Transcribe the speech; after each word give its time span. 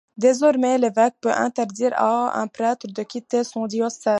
Désormais, 0.17 0.79
l'évêque 0.79 1.13
peut 1.21 1.31
interdire 1.31 1.93
à 1.95 2.39
un 2.39 2.47
prêtre 2.47 2.87
de 2.87 3.03
quitter 3.03 3.43
son 3.43 3.67
diocèse. 3.67 4.05